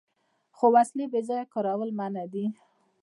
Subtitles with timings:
[0.57, 2.45] خو د وسلې بې ځایه کارول منع دي.